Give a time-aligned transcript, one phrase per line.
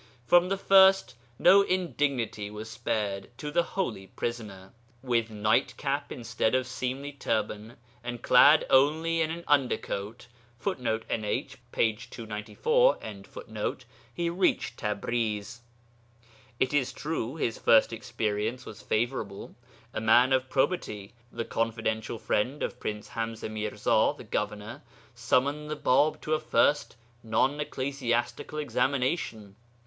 [0.25, 4.73] From the first no indignity was spared to the holy prisoner.
[5.03, 10.25] With night cap instead of seemly turban, and clad only in an under coat,
[10.57, 11.93] [Footnote: NH, p.
[11.95, 13.77] 294.]
[14.11, 15.61] he reached Tabriz.
[16.59, 19.53] It is true, his first experience was favourable.
[19.93, 24.81] A man of probity, the confidential friend of Prince Hamzé Mirza, the governor,
[25.13, 29.55] summoned the Bāb to a first non ecclesiastical examination.